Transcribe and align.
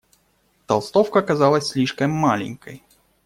Толстовка 0.65 1.21
казалась 1.21 1.67
слишком 1.67 2.09
маленькой. 2.09 2.81